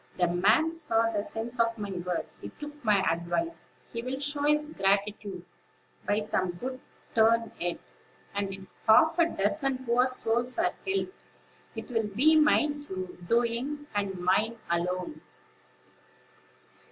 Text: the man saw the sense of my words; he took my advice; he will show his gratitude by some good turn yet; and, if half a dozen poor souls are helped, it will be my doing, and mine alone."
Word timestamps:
the 0.17 0.25
man 0.27 0.75
saw 0.75 1.11
the 1.11 1.23
sense 1.23 1.59
of 1.59 1.77
my 1.77 1.91
words; 1.91 2.41
he 2.41 2.49
took 2.49 2.83
my 2.83 3.01
advice; 3.13 3.69
he 3.93 4.01
will 4.01 4.19
show 4.19 4.41
his 4.41 4.67
gratitude 4.69 5.45
by 6.07 6.19
some 6.19 6.53
good 6.53 6.79
turn 7.13 7.51
yet; 7.59 7.77
and, 8.33 8.51
if 8.51 8.63
half 8.87 9.19
a 9.19 9.27
dozen 9.29 9.85
poor 9.85 10.07
souls 10.07 10.57
are 10.57 10.73
helped, 10.87 11.13
it 11.75 11.91
will 11.91 12.07
be 12.15 12.35
my 12.35 12.65
doing, 13.27 13.85
and 13.93 14.17
mine 14.19 14.57
alone." 14.71 15.21